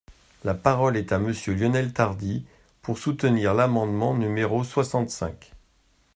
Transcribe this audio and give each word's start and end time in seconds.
La 0.43 0.55
parole 0.55 0.97
est 0.97 1.11
à 1.11 1.19
Monsieur 1.19 1.53
Lionel 1.53 1.93
Tardy, 1.93 2.43
pour 2.81 2.97
soutenir 2.97 3.53
l’amendement 3.53 4.15
numéro 4.15 4.63
soixante-cinq. 4.63 5.51